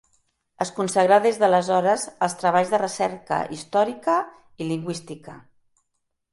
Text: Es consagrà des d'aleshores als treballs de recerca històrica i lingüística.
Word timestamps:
Es 0.63 0.69
consagrà 0.77 1.19
des 1.25 1.37
d'aleshores 1.43 2.07
als 2.29 2.37
treballs 2.41 2.73
de 2.73 2.81
recerca 2.85 3.39
històrica 3.59 4.19
i 4.65 4.71
lingüística. 4.73 5.41